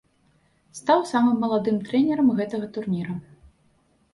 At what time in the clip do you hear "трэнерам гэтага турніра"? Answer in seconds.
1.91-3.13